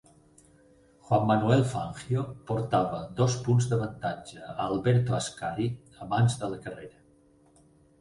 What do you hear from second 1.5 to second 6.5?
Fangio portava dos punts d'avantatge a Alberto Ascari abans